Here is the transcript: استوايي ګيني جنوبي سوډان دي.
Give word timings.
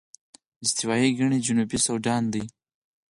استوايي 0.63 1.09
ګيني 1.17 1.39
جنوبي 1.45 1.77
سوډان 1.85 2.23
دي. 2.33 2.43